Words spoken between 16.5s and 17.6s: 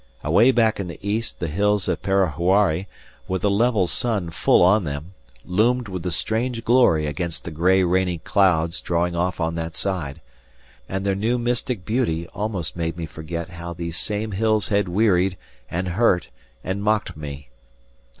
and mocked me.